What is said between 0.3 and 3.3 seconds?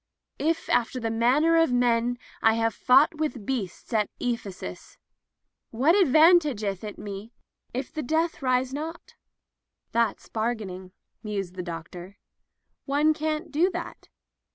If after the manner of men I have fought